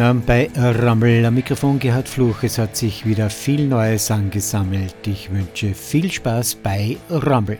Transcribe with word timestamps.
Abend 0.00 0.26
bei 0.26 0.48
Rammel. 0.56 1.24
Am 1.26 1.34
Mikrofon 1.34 1.78
gehört 1.78 2.08
Fluch. 2.08 2.42
Es 2.42 2.58
hat 2.58 2.76
sich 2.76 3.04
wieder 3.04 3.28
viel 3.28 3.66
Neues 3.66 4.10
angesammelt. 4.10 4.94
Ich 5.06 5.30
wünsche 5.30 5.74
viel 5.74 6.10
Spaß 6.10 6.56
bei 6.56 6.96
Rammel. 7.10 7.58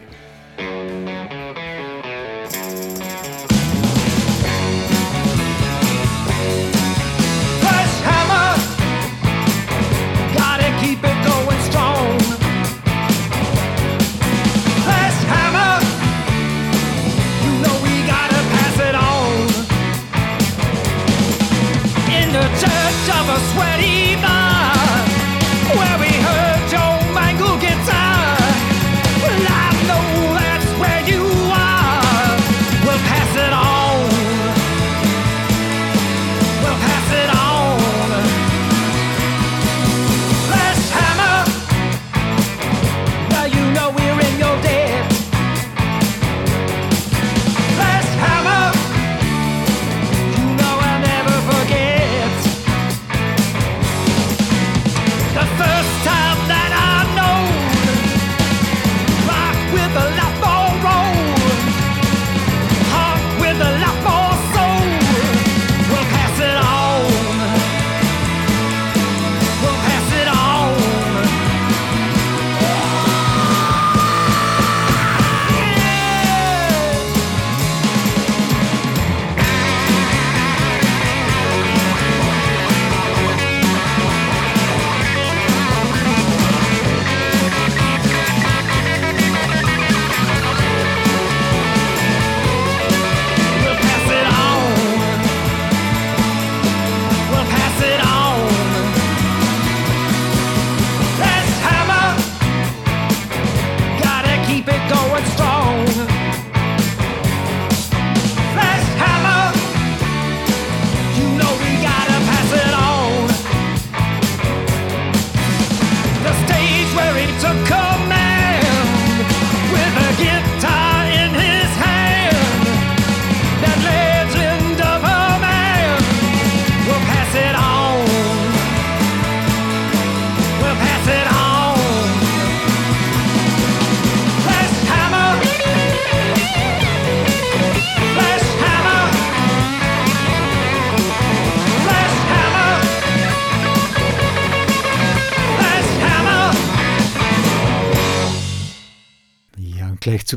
first 55.60 56.04
time 56.04 56.59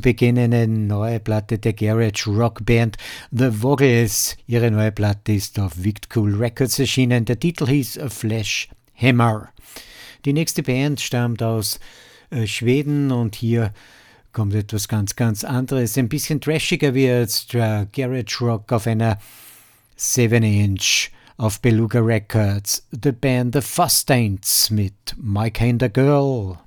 Beginn 0.04 0.38
eine 0.38 0.68
neue 0.68 1.22
Platte 1.22 1.58
der 1.58 1.72
Garage 1.72 2.30
Rock 2.30 2.66
Band 2.66 2.98
The 3.32 3.50
Vogels. 3.50 4.36
Ihre 4.48 4.70
neue 4.70 4.92
Platte 4.92 5.32
ist 5.32 5.58
auf 5.58 5.82
Wicked 5.82 6.10
Cool 6.14 6.36
Records 6.36 6.78
erschienen. 6.78 7.24
Der 7.24 7.40
Titel 7.40 7.66
hieß 7.66 8.00
Flash 8.10 8.68
Hammer. 8.96 9.50
Die 10.26 10.34
nächste 10.34 10.62
Band 10.62 11.00
stammt 11.00 11.42
aus 11.42 11.80
äh, 12.32 12.46
Schweden 12.46 13.12
und 13.12 13.36
hier 13.36 13.74
kommt 14.34 14.54
etwas 14.54 14.90
ganz, 14.90 15.16
ganz 15.16 15.46
anderes. 15.46 15.98
Ein 15.98 16.10
bisschen 16.10 16.42
trashiger 16.42 16.94
jetzt 16.94 17.54
der 17.54 17.88
Garage 17.94 18.40
Rock 18.42 18.74
auf 18.74 18.88
einer 18.88 19.18
7-Inch 19.98 21.12
auf 21.38 21.62
Beluga 21.62 22.02
Records. 22.02 22.86
The 22.92 23.14
Band 23.14 23.56
The 23.56 23.62
Fustaints 23.62 24.70
mit 24.70 25.16
My 25.18 25.50
Kinda 25.50 25.88
Girl. 25.88 26.58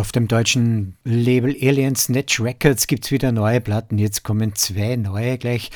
Auf 0.00 0.12
dem 0.12 0.28
deutschen 0.28 0.96
Label 1.04 1.54
Alien 1.60 1.94
Snatch 1.94 2.40
Records 2.40 2.86
gibt 2.86 3.04
es 3.04 3.10
wieder 3.10 3.32
neue 3.32 3.60
Platten. 3.60 3.98
Jetzt 3.98 4.24
kommen 4.24 4.54
zwei 4.54 4.96
neue 4.96 5.36
gleich. 5.36 5.70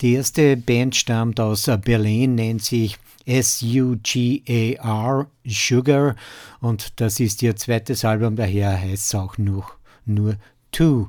Die 0.00 0.14
erste 0.14 0.56
Band 0.56 0.94
stammt 0.94 1.40
aus 1.40 1.68
Berlin, 1.84 2.36
nennt 2.36 2.62
sich 2.62 2.98
S-U-G-A-R, 3.26 5.26
Sugar. 5.44 6.14
Und 6.60 7.00
das 7.00 7.18
ist 7.18 7.42
ihr 7.42 7.56
zweites 7.56 8.04
Album, 8.04 8.36
daher 8.36 8.80
heißt 8.80 9.06
es 9.06 9.14
auch 9.16 9.38
nur, 9.38 9.68
nur 10.06 10.36
Two. 10.70 11.08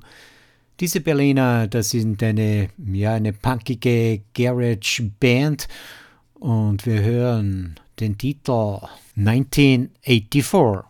Diese 0.79 1.01
Berliner, 1.01 1.67
das 1.67 1.91
sind 1.91 2.23
eine, 2.23 2.69
ja, 2.91 3.13
eine 3.13 3.33
punkige 3.33 4.21
Garage-Band 4.33 5.67
und 6.33 6.83
wir 6.87 7.03
hören 7.03 7.75
den 7.99 8.17
Titel 8.17 8.79
1984. 9.15 10.85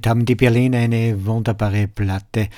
Damit 0.00 0.06
haben 0.06 0.24
die 0.24 0.34
Berliner 0.34 0.78
eine 0.78 1.26
wunderbare 1.26 1.86
Platte 1.86 2.48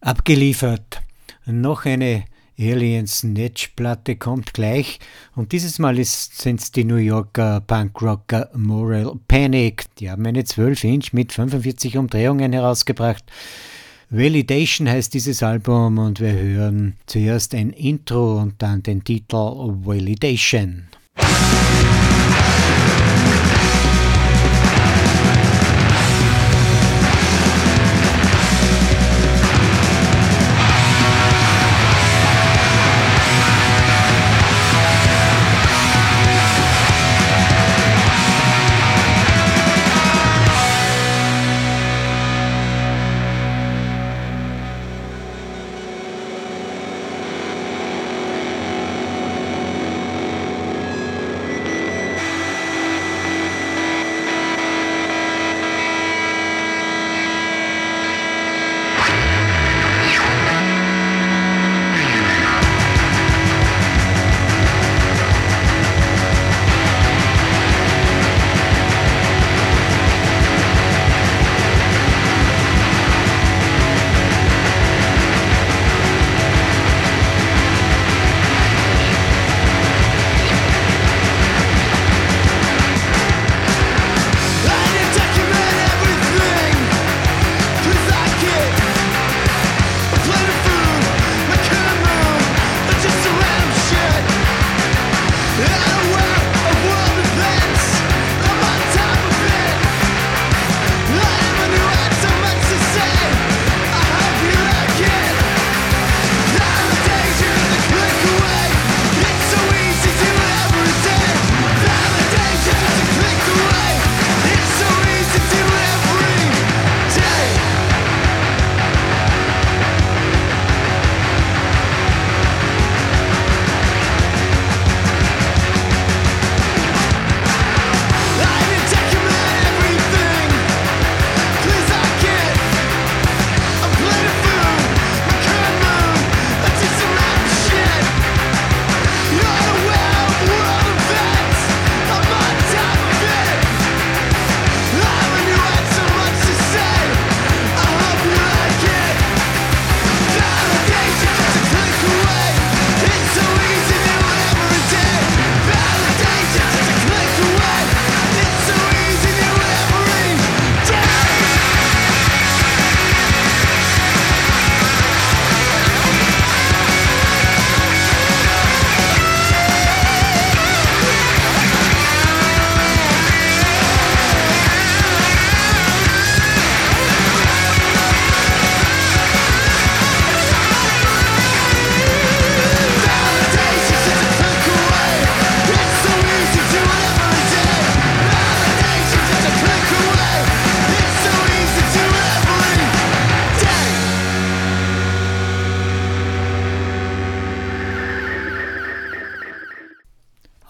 abgeliefert. 0.00 1.00
Noch 1.46 1.84
eine 1.84 2.24
Alien 2.58 3.06
Snatch 3.06 3.68
Platte 3.76 4.16
kommt 4.16 4.52
gleich 4.52 4.98
und 5.36 5.52
dieses 5.52 5.78
Mal 5.78 5.96
sind 6.02 6.60
es 6.60 6.72
die 6.72 6.82
New 6.82 6.96
Yorker 6.96 7.60
Punkrocker 7.60 8.50
Moral 8.54 9.12
Panic. 9.28 9.84
Die 9.98 10.10
haben 10.10 10.26
eine 10.26 10.42
12 10.42 10.82
Inch 10.82 11.12
mit 11.12 11.32
45 11.32 11.96
Umdrehungen 11.96 12.52
herausgebracht. 12.52 13.24
Validation 14.10 14.88
heißt 14.88 15.14
dieses 15.14 15.44
Album 15.44 15.98
und 15.98 16.18
wir 16.18 16.32
hören 16.32 16.96
zuerst 17.06 17.54
ein 17.54 17.70
Intro 17.70 18.40
und 18.40 18.60
dann 18.60 18.82
den 18.82 19.04
Titel 19.04 19.36
Validation. 19.36 20.88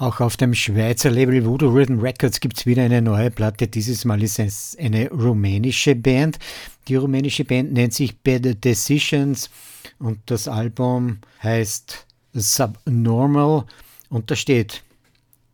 Auch 0.00 0.20
auf 0.20 0.36
dem 0.36 0.54
Schweizer 0.54 1.10
Label 1.10 1.44
Voodoo 1.44 1.70
Rhythm 1.70 1.98
Records 1.98 2.38
gibt 2.38 2.56
es 2.56 2.66
wieder 2.66 2.84
eine 2.84 3.02
neue 3.02 3.32
Platte. 3.32 3.66
Dieses 3.66 4.04
Mal 4.04 4.22
ist 4.22 4.38
es 4.38 4.76
eine 4.78 5.10
rumänische 5.10 5.96
Band. 5.96 6.38
Die 6.86 6.94
rumänische 6.94 7.44
Band 7.44 7.72
nennt 7.72 7.92
sich 7.92 8.16
Better 8.16 8.54
Decisions 8.54 9.50
und 9.98 10.20
das 10.26 10.46
Album 10.46 11.18
heißt 11.42 12.06
Subnormal 12.32 13.64
und 14.08 14.30
da 14.30 14.36
steht 14.36 14.84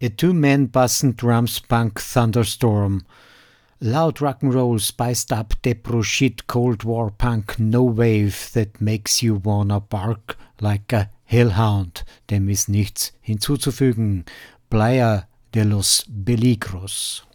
A 0.02 0.10
Two-Man 0.10 0.70
Bass 0.70 1.02
and 1.02 1.22
Drums 1.22 1.58
Punk 1.62 2.02
Thunderstorm. 2.12 3.02
Loud 3.80 4.20
Rock'n'Roll, 4.20 4.78
spiced 4.78 5.32
up 5.32 5.54
Depro 5.64 6.02
shit, 6.02 6.46
Cold 6.48 6.84
War 6.84 7.10
Punk, 7.16 7.58
no 7.58 7.96
wave 7.96 8.50
that 8.52 8.78
makes 8.78 9.22
you 9.22 9.40
wanna 9.42 9.80
bark 9.80 10.36
like 10.60 10.92
a 10.92 11.08
Hellhound, 11.24 12.04
dem 12.30 12.48
ist 12.48 12.68
nichts 12.68 13.14
hinzuzufügen. 13.20 14.24
Playa 14.70 15.28
de 15.54 15.64
los 15.64 16.04
Peligros. 16.24 17.26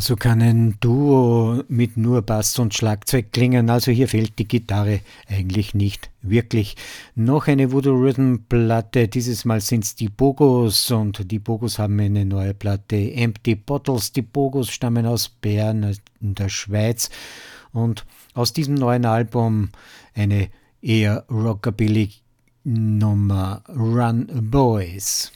So 0.00 0.16
kann 0.16 0.40
ein 0.40 0.76
Duo 0.80 1.62
mit 1.68 1.98
nur 1.98 2.22
Bass 2.22 2.58
und 2.58 2.72
Schlagzeug 2.72 3.32
klingen, 3.32 3.68
also 3.68 3.92
hier 3.92 4.08
fehlt 4.08 4.38
die 4.38 4.48
Gitarre 4.48 5.00
eigentlich 5.28 5.74
nicht 5.74 6.10
wirklich. 6.22 6.76
Noch 7.14 7.48
eine 7.48 7.70
Voodoo 7.70 7.92
Rhythm 7.92 8.36
Platte, 8.48 9.08
dieses 9.08 9.44
Mal 9.44 9.60
sind 9.60 9.84
es 9.84 9.96
die 9.96 10.08
Bogos 10.08 10.90
und 10.90 11.30
die 11.30 11.38
Bogos 11.38 11.78
haben 11.78 12.00
eine 12.00 12.24
neue 12.24 12.54
Platte, 12.54 13.12
Empty 13.12 13.56
Bottles. 13.56 14.12
Die 14.12 14.22
Bogos 14.22 14.70
stammen 14.70 15.04
aus 15.04 15.28
Bern 15.28 15.94
in 16.22 16.34
der 16.34 16.48
Schweiz 16.48 17.10
und 17.72 18.06
aus 18.32 18.54
diesem 18.54 18.76
neuen 18.76 19.04
Album 19.04 19.68
eine 20.14 20.48
eher 20.80 21.26
Rockabilly 21.30 22.10
Nummer 22.64 23.62
Run 23.68 24.28
Boys. 24.50 25.30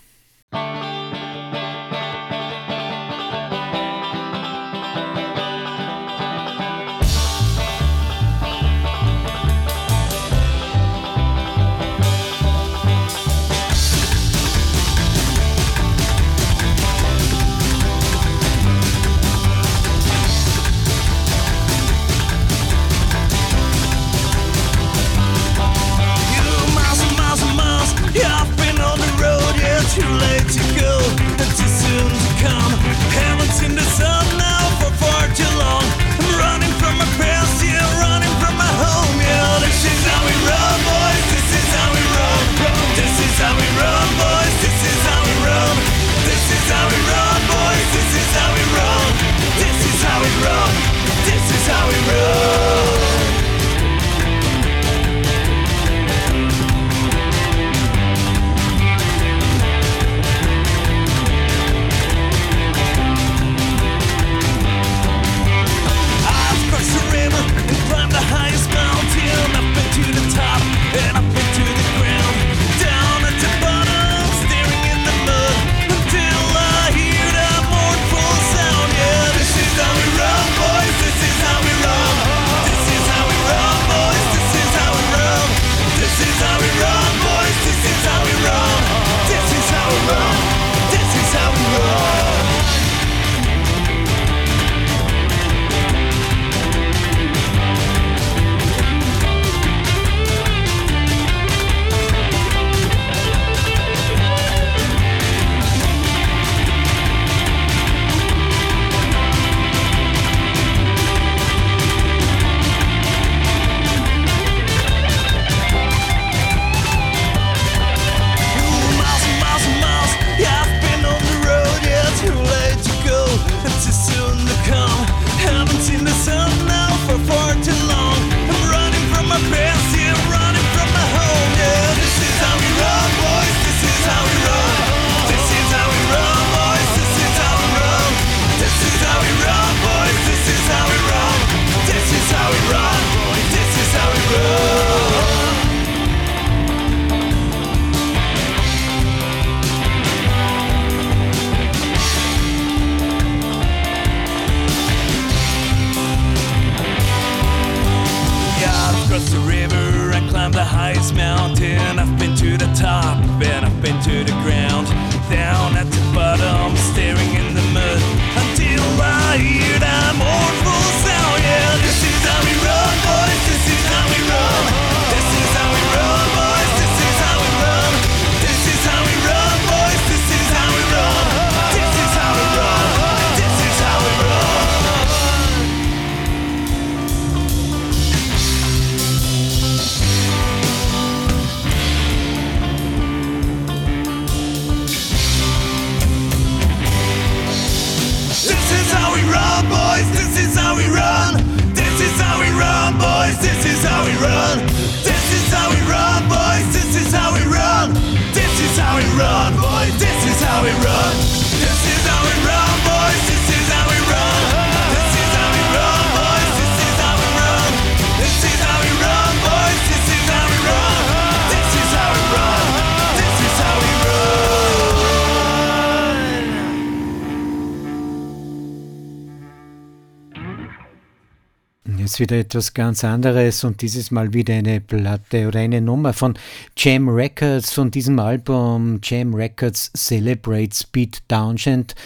Jetzt 232.14 232.20
wieder 232.20 232.38
etwas 232.38 232.72
ganz 232.72 233.02
anderes 233.02 233.64
und 233.64 233.82
dieses 233.82 234.12
Mal 234.12 234.32
wieder 234.32 234.54
eine 234.54 234.80
Platte 234.80 235.48
oder 235.48 235.58
eine 235.58 235.80
Nummer 235.80 236.12
von 236.12 236.38
Jam 236.76 237.08
Records 237.08 237.72
von 237.72 237.90
diesem 237.90 238.20
Album 238.20 239.00
Jam 239.02 239.34
Records 239.34 239.90
Celebrates 239.96 240.84
Pete 240.84 241.18
Townshend 241.26 241.96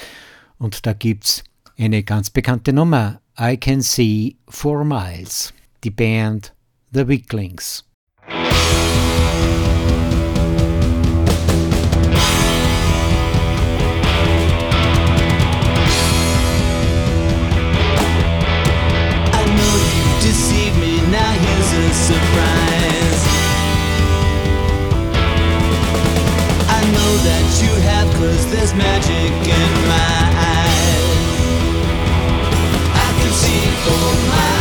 und 0.56 0.86
da 0.86 0.94
gibt's 0.94 1.44
eine 1.76 2.02
ganz 2.04 2.30
bekannte 2.30 2.72
Nummer 2.72 3.20
I 3.38 3.58
Can 3.58 3.82
See 3.82 4.36
Four 4.48 4.86
Miles, 4.86 5.52
die 5.84 5.90
Band 5.90 6.54
The 6.90 7.06
Weaklings. 7.06 7.84
Surprise. 22.08 23.22
I 26.76 26.80
know 26.94 27.12
that 27.28 27.46
you 27.62 27.72
have, 27.88 28.08
cause 28.14 28.50
there's 28.52 28.74
magic 28.74 29.32
in 29.58 29.70
my 29.92 30.20
eyes. 30.52 31.08
I 33.04 33.08
can 33.20 33.32
see 33.42 33.64
for 33.84 34.28
miles 34.30 34.57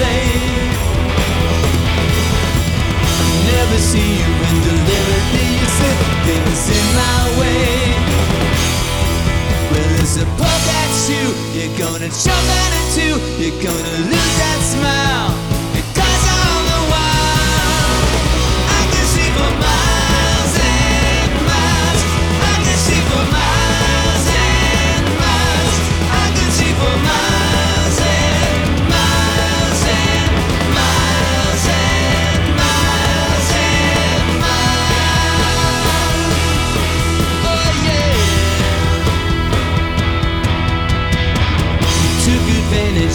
play. 0.00 0.24
Never 3.52 3.78
see 3.90 4.10
you 4.20 4.30
when 4.40 4.56
deliberately 4.68 5.46
you 5.60 5.68
sit 5.78 5.96
things 6.26 6.62
in 6.78 6.86
my 7.00 7.20
way. 7.40 7.68
Well, 9.70 9.92
it's 10.00 10.16
a 10.24 10.26
poke 10.40 10.68
at 10.80 10.92
you, 11.10 11.24
you're 11.54 11.76
gonna 11.84 12.10
jump 12.24 12.46
out 12.62 12.72
of 12.78 12.84
two, 12.96 13.14
you're 13.40 13.60
gonna 13.62 13.96
lose 14.10 14.34
that 14.42 14.58
smile. 14.72 15.49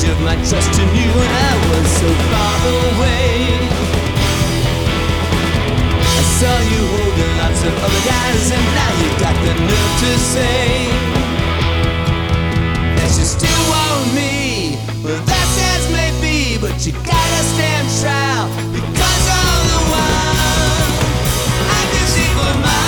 Of 0.09 0.21
my 0.21 0.35
trust 0.35 0.73
in 0.79 0.89
you 0.95 1.07
when 1.17 1.31
I 1.49 1.53
was 1.69 1.87
so 2.01 2.09
far 2.29 2.57
away. 2.93 3.33
I 6.17 6.21
saw 6.37 6.55
you 6.71 6.81
holding 6.93 7.33
lots 7.41 7.61
of 7.63 7.73
other 7.85 8.03
guys, 8.05 8.51
and 8.51 8.65
now 8.77 8.91
you 9.01 9.09
got 9.19 9.35
the 9.45 9.53
nerve 9.65 9.93
to 10.03 10.11
say 10.19 10.89
that 12.97 13.11
you 13.17 13.25
still 13.25 13.61
want 13.71 14.13
me. 14.13 14.77
Well, 15.03 15.21
that's 15.25 15.55
as 15.73 15.83
may 15.91 16.11
be, 16.21 16.57
but 16.59 16.85
you 16.85 16.93
gotta 16.93 17.41
stand 17.53 17.87
trial 18.01 18.47
because 18.73 19.23
all 19.39 19.59
the 19.73 19.81
while 19.91 20.85
I 21.65 21.81
can 21.91 22.05
see 22.13 22.29
for 22.35 22.53
miles 22.61 22.84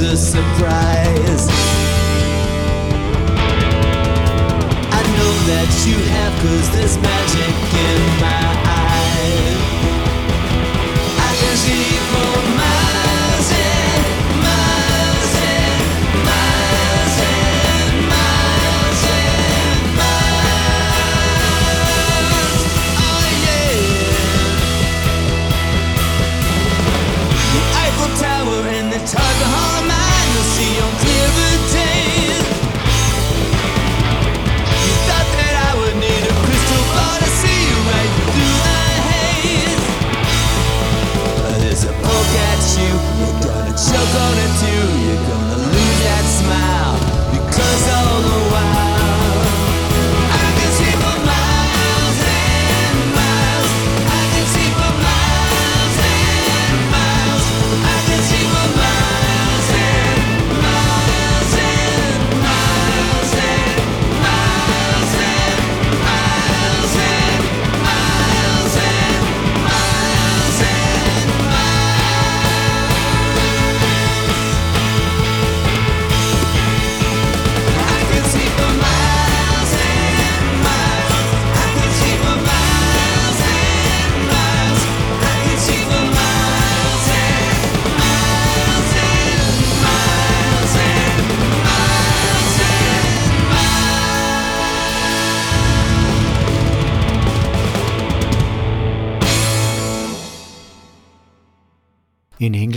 a 0.00 0.16
surprise. 0.16 1.48
I 4.90 5.02
know 5.16 5.32
that 5.50 5.70
you 5.86 5.96
have, 6.14 6.34
cause 6.42 6.70
there's 6.70 6.96
magic 6.98 7.54
in 7.74 8.00
my 8.20 8.46
eyes. 8.84 9.58
I 11.18 11.30
can 11.40 11.56
see 11.56 11.98
for 12.10 12.56
miles 12.56 12.77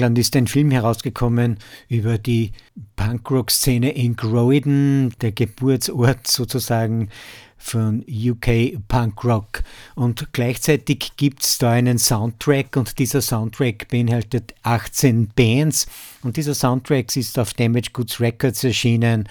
England 0.02 0.18
ist 0.18 0.36
ein 0.36 0.48
Film 0.48 0.72
herausgekommen 0.72 1.60
über 1.88 2.18
die 2.18 2.54
Punkrock-Szene 2.96 3.92
in 3.92 4.16
Croydon, 4.16 5.14
der 5.22 5.32
Geburtsort 5.32 6.26
sozusagen 6.26 7.10
von 7.56 8.04
UK 8.10 8.80
Punk 8.88 9.24
Rock. 9.24 9.62
Und 9.94 10.34
gleichzeitig 10.34 11.12
gibt 11.18 11.44
es 11.44 11.60
da 11.60 11.74
einen 11.74 12.00
Soundtrack 12.00 12.78
und 12.78 12.98
dieser 12.98 13.22
Soundtrack 13.22 13.90
beinhaltet 13.90 14.56
18 14.64 15.28
Bands 15.36 15.86
und 16.24 16.36
dieser 16.36 16.56
Soundtrack 16.56 17.16
ist 17.16 17.38
auf 17.38 17.54
Damage 17.54 17.92
Goods 17.94 18.20
Records 18.20 18.64
erschienen. 18.64 19.30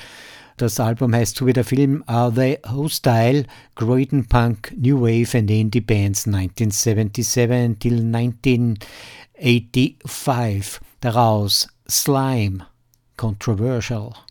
Das 0.61 0.79
Album 0.79 1.15
heißt 1.15 1.37
so 1.37 1.47
wie 1.47 1.55
der 1.55 1.65
Film 1.65 2.05
Are 2.07 2.33
They 2.33 2.59
Hostile? 2.71 3.47
Croydon 3.77 4.27
Punk, 4.27 4.75
New 4.77 5.01
Wave 5.01 5.39
and 5.39 5.51
Indie 5.51 5.81
Bands 5.81 6.27
1977 6.27 7.79
till 7.79 8.05
1985. 9.40 10.81
Daraus 11.00 11.66
Slime, 11.88 12.64
Controversial. 13.16 14.30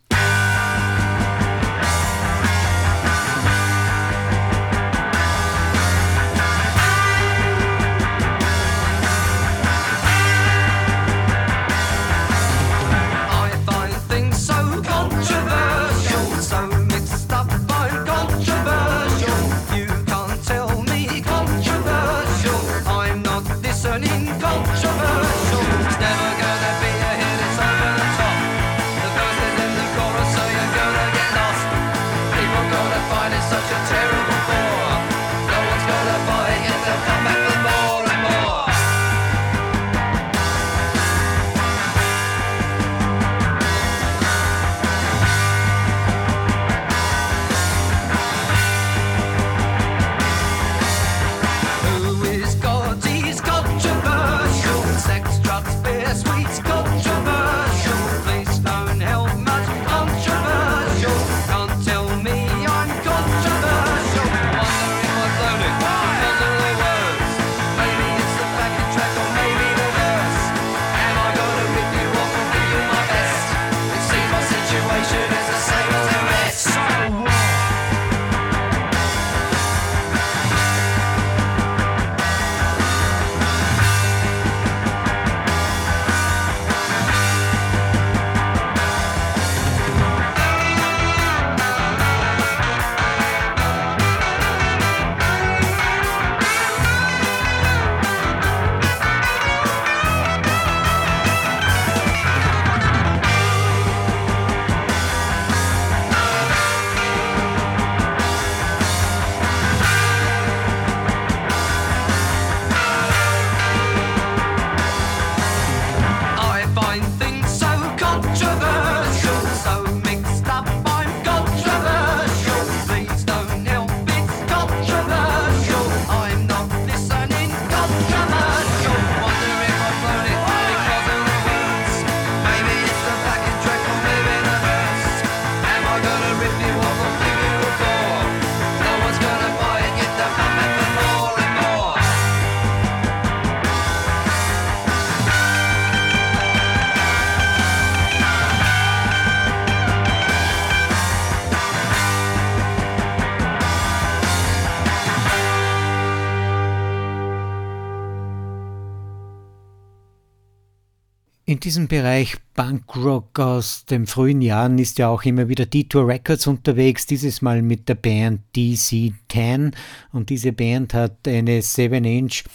Diesem 161.69 161.87
Bereich 161.87 162.35
Punkrock 162.55 163.37
aus 163.37 163.85
den 163.85 164.07
frühen 164.07 164.41
Jahren 164.41 164.79
ist 164.79 164.97
ja 164.97 165.07
auch 165.07 165.21
immer 165.21 165.49
wieder 165.49 165.67
Detour 165.67 166.07
Records 166.07 166.47
unterwegs, 166.47 167.05
dieses 167.05 167.43
Mal 167.43 167.61
mit 167.61 167.87
der 167.87 167.93
Band 167.93 168.41
DC-10 168.55 169.75
und 170.11 170.31
diese 170.31 170.51
Band 170.51 170.95
hat 170.95 171.27
eine 171.27 171.59
7-Inch, 171.59 172.45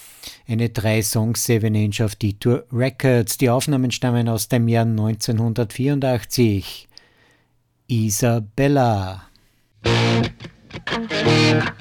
eine 0.48 0.66
3-Songs 0.66 1.48
7-Inch 1.48 2.02
auf 2.02 2.16
Detour 2.16 2.64
Records. 2.72 3.38
Die 3.38 3.50
Aufnahmen 3.50 3.92
stammen 3.92 4.28
aus 4.28 4.48
dem 4.48 4.66
Jahr 4.66 4.84
1984. 4.84 6.88
Isabella. 7.86 9.28
Musik 10.90 11.72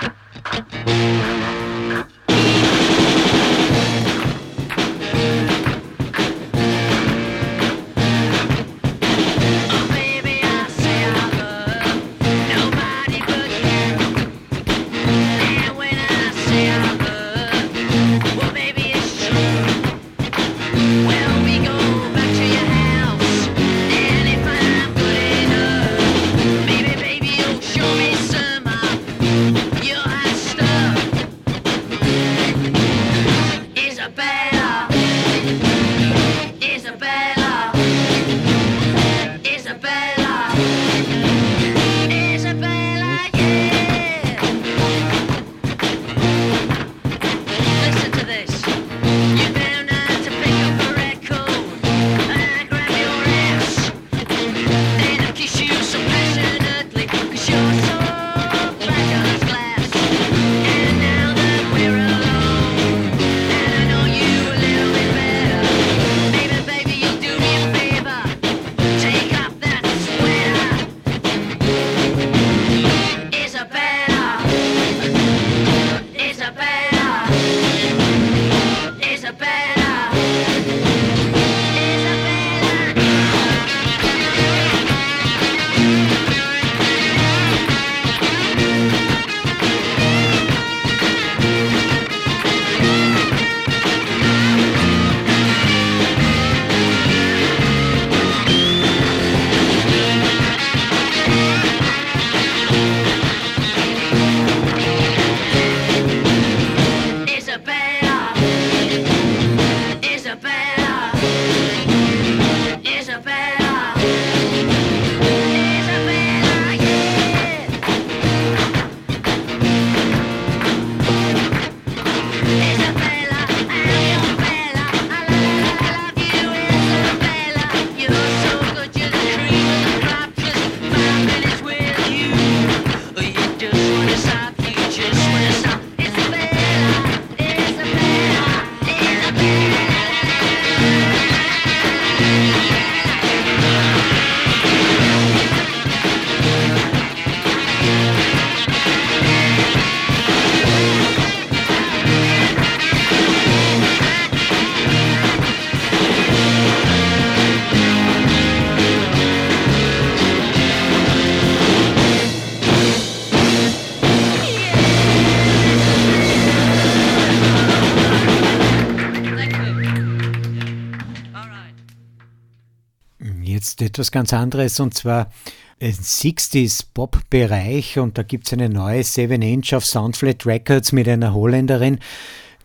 Jetzt 173.63 173.81
etwas 173.81 174.11
ganz 174.11 174.33
anderes 174.33 174.81
und 174.81 174.93
zwar 174.93 175.31
ein 175.79 175.93
60s 175.93 176.85
Pop-Bereich 176.93 177.97
und 177.97 178.17
da 178.17 178.23
gibt 178.23 178.47
es 178.47 178.51
eine 178.51 178.67
neue 178.67 179.03
7-Inch 179.03 179.73
auf 179.73 179.85
Soundflat 179.85 180.45
Records 180.45 180.91
mit 180.91 181.07
einer 181.07 181.33
Holländerin. 181.33 181.99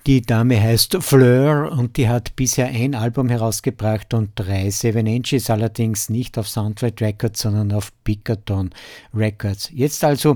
Die 0.09 0.23
Dame 0.23 0.61
heißt 0.61 0.97
Fleur 1.01 1.71
und 1.71 1.99
die 1.99 2.09
hat 2.09 2.35
bisher 2.35 2.67
ein 2.67 2.97
Album 2.97 3.29
herausgebracht 3.29 4.13
und 4.13 4.33
drei 4.35 4.67
7-Inches, 4.67 5.51
allerdings 5.51 6.09
nicht 6.09 6.37
auf 6.37 6.49
Soundflat 6.49 7.01
Records, 7.01 7.43
sondern 7.43 7.71
auf 7.71 7.93
Pickerton 8.03 8.71
Records. 9.15 9.71
Jetzt 9.73 10.03
also 10.03 10.35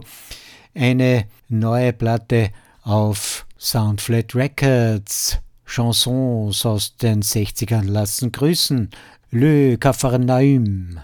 eine 0.77 1.25
neue 1.49 1.93
Platte 1.93 2.51
auf 2.83 3.47
Soundflat 3.59 4.37
Records. 4.37 5.39
Chansons 5.65 6.67
aus 6.67 6.97
den 6.99 7.23
60ern 7.23 7.89
lassen 7.89 8.31
grüßen. 8.31 8.91
Le 9.35 9.77
Capharnaüm. 9.77 11.01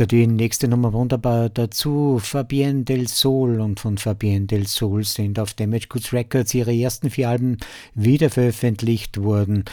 Da 0.00 0.06
passt 0.06 0.12
ja 0.12 0.18
die 0.18 0.26
nächste 0.26 0.66
Nummer 0.66 0.94
wunderbar 0.94 1.50
dazu. 1.50 2.18
Fabienne 2.22 2.84
Del 2.84 3.06
Sol 3.06 3.60
und 3.60 3.80
von 3.80 3.98
Fabienne 3.98 4.46
Del 4.46 4.66
Sol 4.66 5.04
sind 5.04 5.38
auf 5.38 5.52
Damage 5.52 5.88
Goods 5.90 6.14
Records 6.14 6.54
ihre 6.54 6.74
ersten 6.74 7.10
vier 7.10 7.28
Alben 7.28 7.58
wieder 7.94 8.30
veröffentlicht 8.30 9.22
worden. 9.22 9.66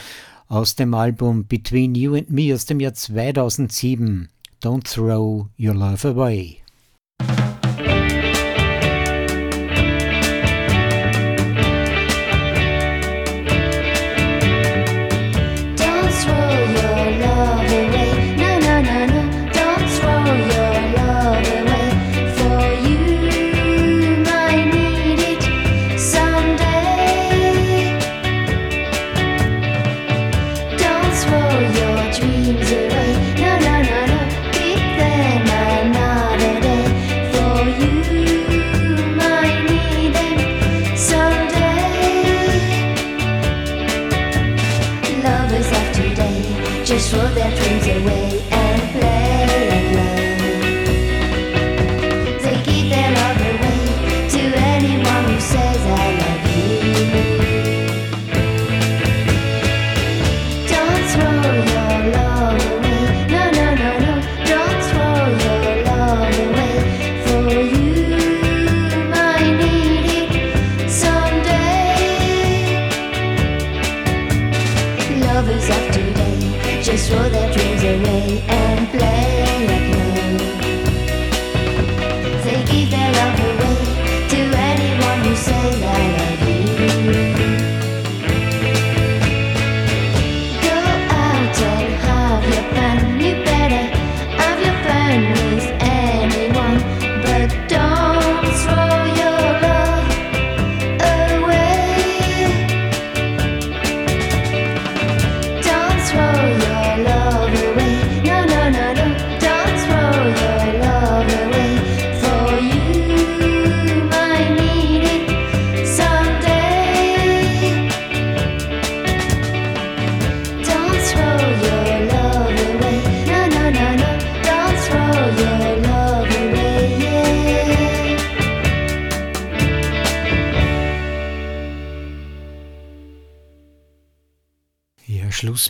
Aus 0.46 0.76
dem 0.76 0.92
Album 0.92 1.46
Between 1.46 1.94
You 1.94 2.14
and 2.14 2.28
Me 2.28 2.52
aus 2.52 2.66
dem 2.66 2.78
Jahr 2.78 2.92
2007. 2.92 4.28
Don't 4.62 4.84
Throw 4.92 5.46
Your 5.58 5.74
Love 5.74 6.06
Away. 6.06 6.58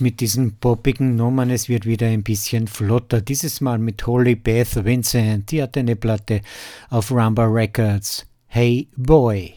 Mit 0.01 0.21
diesen 0.21 0.59
poppigen 0.59 1.17
Nummern. 1.17 1.51
Es 1.51 1.69
wird 1.69 1.87
wieder 1.87 2.07
ein 2.07 2.23
bisschen 2.23 2.67
flotter. 2.67 3.21
Dieses 3.21 3.61
Mal 3.61 3.79
mit 3.79 4.07
Holly 4.07 4.37
Beth 4.37 4.85
Vincent. 4.85 5.51
Die 5.51 5.63
hat 5.63 5.77
eine 5.77 5.97
Platte 5.97 6.41
auf 6.91 7.11
Rumba 7.11 7.47
Records. 7.47 8.27
Hey 8.47 8.89
Boy. 8.97 9.55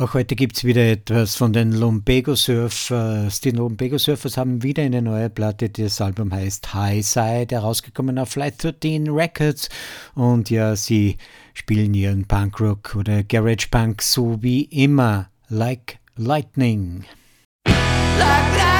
Auch 0.00 0.14
heute 0.14 0.34
gibt 0.34 0.56
es 0.56 0.64
wieder 0.64 0.90
etwas 0.92 1.36
von 1.36 1.52
den 1.52 1.72
Lumbago 1.72 2.34
Surfers. 2.34 3.42
Äh, 3.42 3.50
die 3.50 3.54
Lumbago 3.54 3.98
Surfers 3.98 4.38
haben 4.38 4.62
wieder 4.62 4.82
eine 4.82 5.02
neue 5.02 5.28
Platte. 5.28 5.68
Das 5.68 6.00
Album 6.00 6.32
heißt 6.32 6.72
High 6.72 7.04
Side, 7.04 7.48
herausgekommen 7.50 8.18
auf 8.18 8.30
Flight 8.30 8.64
13 8.64 9.10
Records. 9.10 9.68
Und 10.14 10.48
ja, 10.48 10.74
sie 10.74 11.18
spielen 11.52 11.92
ihren 11.92 12.24
Punkrock 12.24 12.96
oder 12.96 13.22
Garage 13.24 13.68
Punk 13.70 14.00
so 14.00 14.42
wie 14.42 14.62
immer. 14.62 15.28
Like 15.50 15.98
Lightning. 16.16 17.04
Like 17.66 17.76
Lightning! 18.18 18.79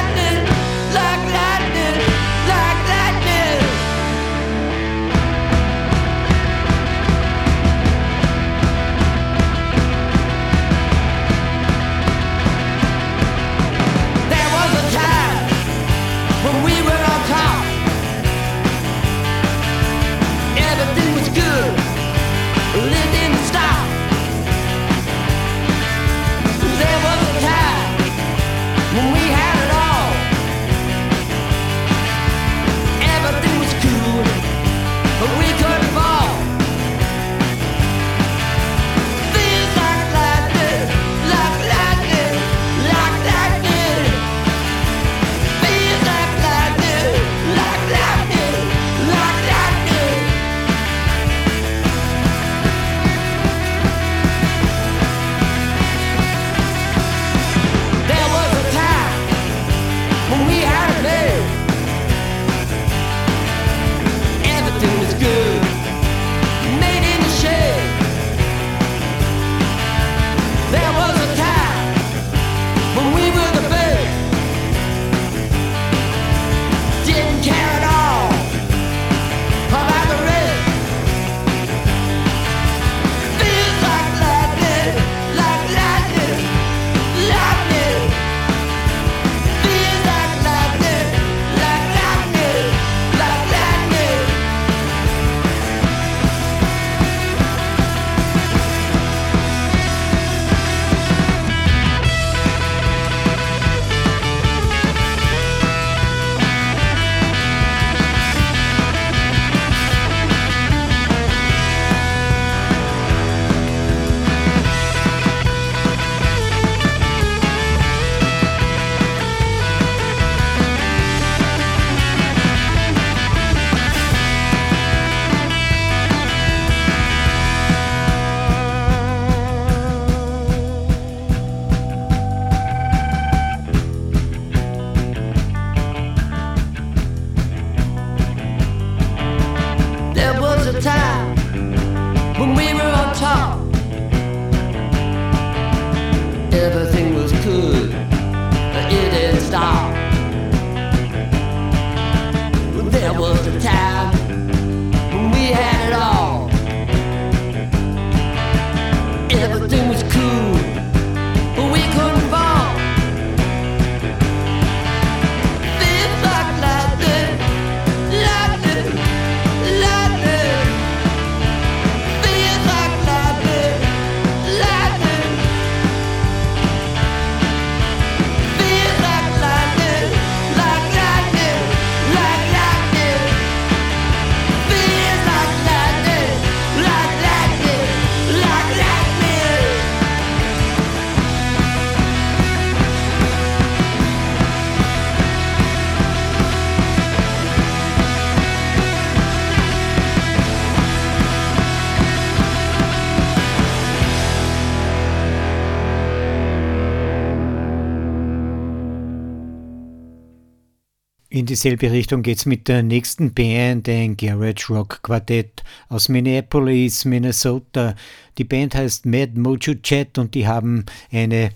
In 211.41 211.47
dieselbe 211.47 211.91
Richtung 211.91 212.21
geht's 212.21 212.45
mit 212.45 212.67
der 212.67 212.83
nächsten 212.83 213.33
Band, 213.33 213.89
ein 213.89 214.15
Garage 214.15 214.71
Rock 214.71 215.01
Quartett 215.01 215.63
aus 215.89 216.07
Minneapolis, 216.07 217.03
Minnesota. 217.03 217.95
Die 218.37 218.43
Band 218.43 218.75
heißt 218.75 219.07
Mad 219.07 219.31
Mojo 219.39 219.73
Chat 219.81 220.19
und 220.19 220.35
die 220.35 220.45
haben 220.47 220.85
eine, 221.11 221.49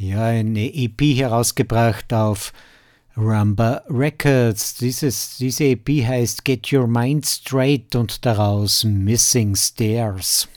ja, 0.00 0.24
eine 0.24 0.74
EP 0.74 0.98
herausgebracht 1.14 2.10
auf 2.14 2.54
Rumba 3.18 3.82
Records. 3.90 4.76
Dieses, 4.76 5.36
diese 5.36 5.64
EP 5.64 6.06
heißt 6.06 6.46
Get 6.46 6.72
Your 6.72 6.86
Mind 6.86 7.26
Straight 7.26 7.94
und 7.96 8.24
daraus 8.24 8.82
Missing 8.82 9.54
Stairs. 9.56 10.48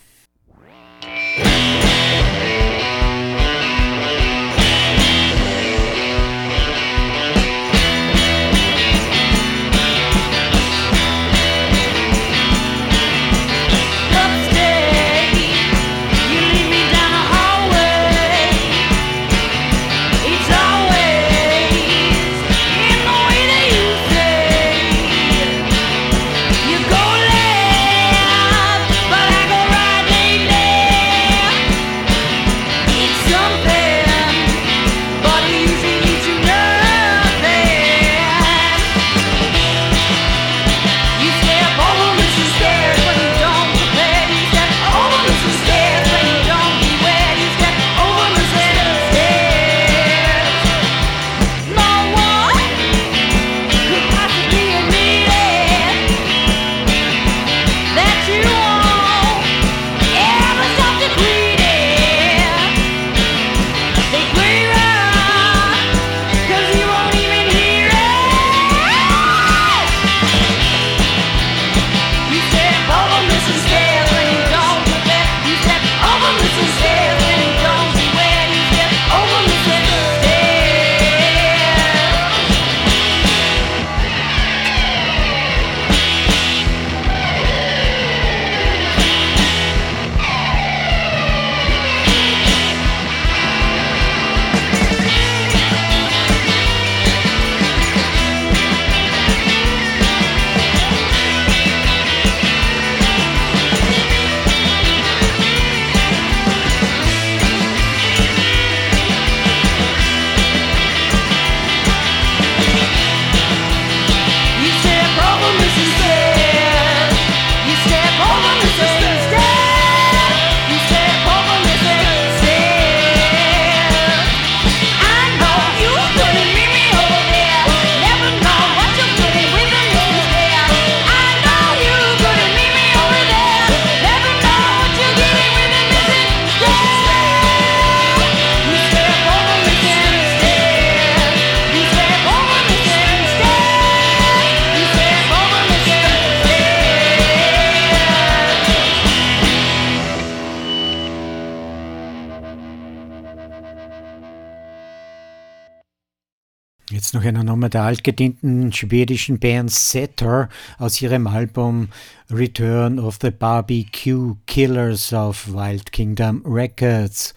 Nummer 157.62 157.70
der 157.70 157.84
altgedienten 157.84 158.74
schwedischen 158.74 159.38
Band 159.38 159.70
Setter 159.70 160.50
aus 160.80 161.00
ihrem 161.00 161.28
Album 161.28 161.90
Return 162.32 162.98
of 162.98 163.20
the 163.22 163.30
Barbecue 163.30 164.34
Killers 164.48 165.14
auf 165.14 165.54
Wild 165.54 165.92
Kingdom 165.92 166.42
Records. 166.44 167.36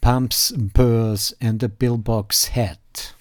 Pumps, 0.00 0.54
Purse 0.72 1.36
and 1.38 1.62
a 1.62 1.68
Billbox 1.68 2.56
Hat. 2.56 3.14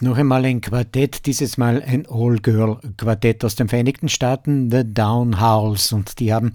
Noch 0.00 0.16
einmal 0.16 0.44
ein 0.44 0.60
Quartett, 0.60 1.26
dieses 1.26 1.58
Mal 1.58 1.82
ein 1.82 2.06
All-Girl-Quartett 2.08 3.44
aus 3.44 3.56
den 3.56 3.68
Vereinigten 3.68 4.08
Staaten, 4.08 4.70
The 4.70 4.82
Down 4.84 5.40
Howls. 5.40 5.92
Und 5.92 6.20
die 6.20 6.32
haben 6.32 6.54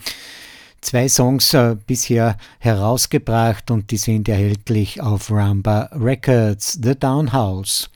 zwei 0.79 1.09
Songs 1.09 1.53
äh, 1.53 1.75
bisher 1.85 2.37
herausgebracht 2.59 3.69
und 3.69 3.91
die 3.91 3.97
sind 3.97 4.29
erhältlich 4.29 5.01
auf 5.01 5.29
Rumba 5.29 5.89
Records. 5.93 6.79
The 6.81 6.97
Down 6.97 7.33
Howls, 7.33 7.89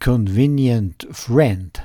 Convenient 0.00 1.06
Friend. 1.10 1.82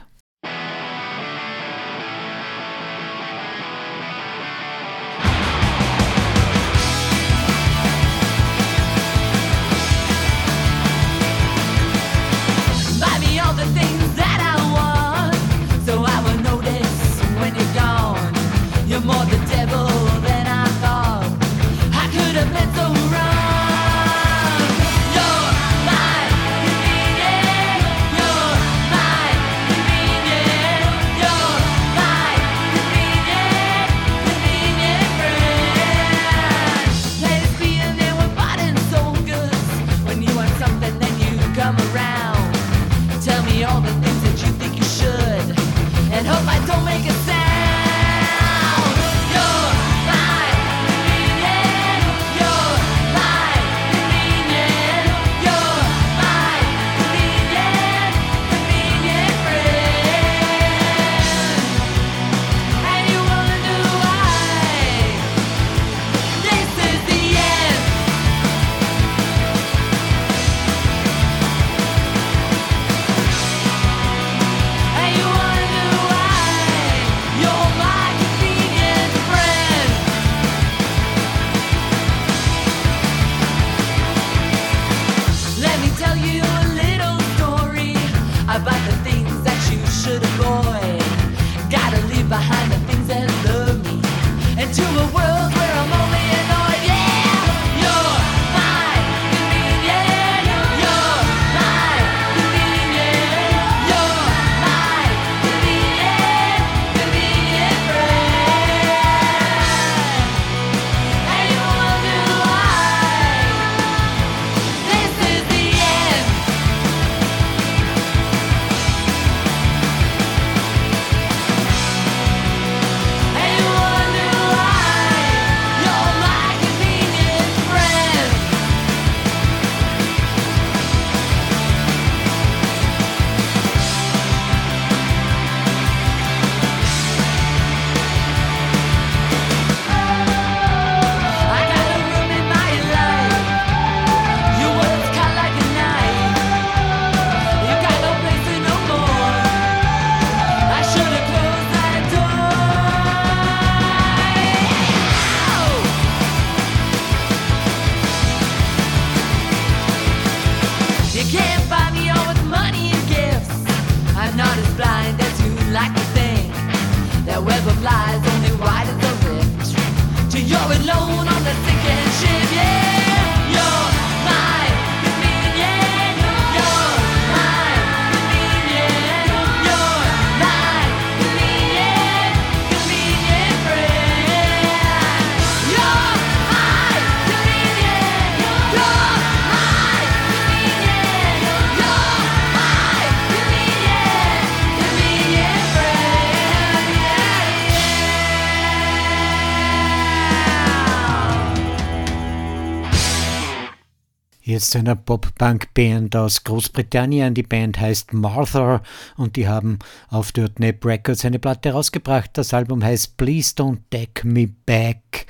Jetzt 204.59 204.75
einer 204.75 204.97
Pop-Punk-Band 204.97 206.17
aus 206.17 206.43
Großbritannien. 206.43 207.33
Die 207.33 207.43
Band 207.43 207.79
heißt 207.79 208.11
Martha 208.11 208.81
und 209.15 209.37
die 209.37 209.47
haben 209.47 209.79
auf 210.09 210.33
Dirtnap 210.33 210.85
Records 210.85 211.23
eine 211.23 211.39
Platte 211.39 211.71
rausgebracht. 211.71 212.31
Das 212.33 212.53
Album 212.53 212.83
heißt 212.83 213.15
Please 213.15 213.53
Don't 213.55 213.79
Take 213.89 214.27
Me 214.27 214.49
Back. 214.65 215.27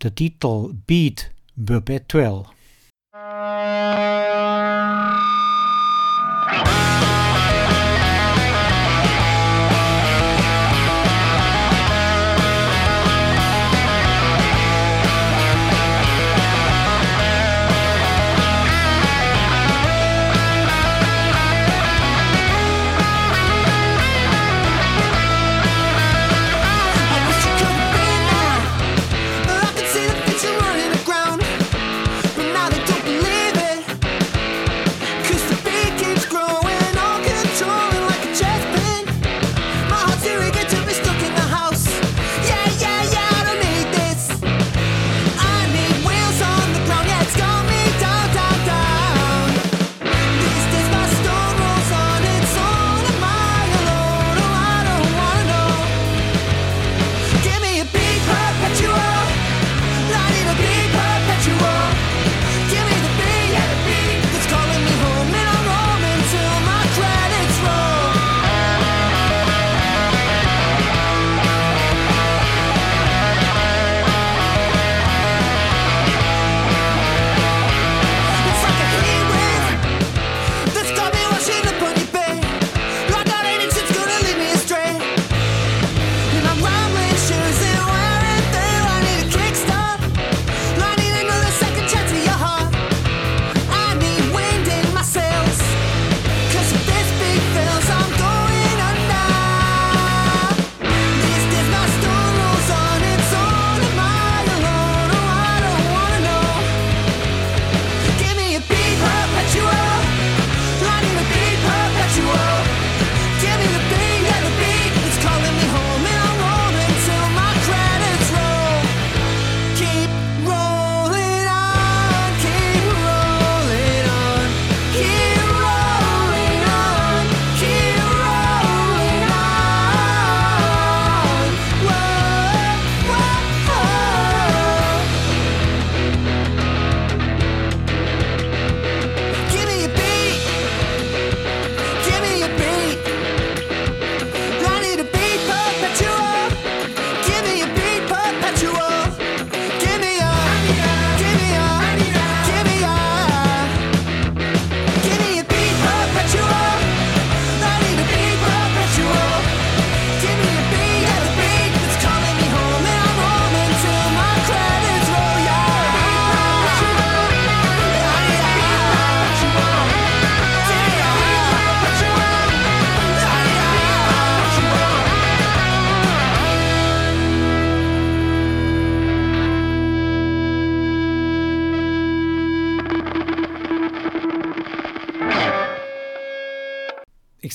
Der 0.00 0.14
Titel 0.14 0.72
Beat 0.86 1.32
Perpetual. 1.66 2.44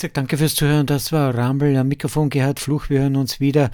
Sage 0.06 0.14
danke 0.14 0.38
fürs 0.38 0.54
Zuhören. 0.54 0.86
Das 0.86 1.12
war 1.12 1.34
Rumble 1.36 1.76
am 1.78 1.88
Mikrofon, 1.88 2.30
Gerhard 2.30 2.60
Fluch. 2.60 2.92
Wir 2.92 3.00
hören 3.00 3.16
uns 3.16 3.40
wieder 3.40 3.72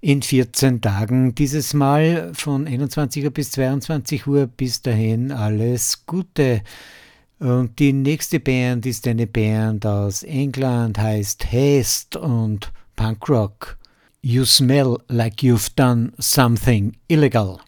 in 0.00 0.22
14 0.22 0.80
Tagen. 0.80 1.36
Dieses 1.36 1.72
Mal 1.72 2.32
von 2.34 2.66
21 2.66 3.24
Uhr 3.24 3.30
bis 3.30 3.52
22 3.52 4.26
Uhr. 4.26 4.48
Bis 4.48 4.82
dahin 4.82 5.30
alles 5.30 6.04
Gute. 6.04 6.62
Und 7.38 7.78
die 7.78 7.92
nächste 7.92 8.40
Band 8.40 8.86
ist 8.86 9.06
eine 9.06 9.28
Band 9.28 9.86
aus 9.86 10.24
England, 10.24 10.98
heißt 10.98 11.52
Haste 11.52 12.18
und 12.18 12.72
Punkrock. 12.96 13.78
You 14.20 14.44
smell 14.44 14.98
like 15.06 15.42
you've 15.42 15.70
done 15.76 16.10
something 16.18 16.96
illegal. 17.06 17.60